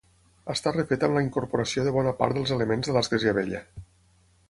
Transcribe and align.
Està 0.53 0.73
refeta 0.77 1.09
amb 1.09 1.19
la 1.19 1.23
incorporació 1.27 1.85
de 1.89 1.93
bona 1.99 2.17
part 2.23 2.39
dels 2.41 2.57
elements 2.59 2.91
de 2.91 2.97
l'església 2.99 3.39
vella. 3.43 3.67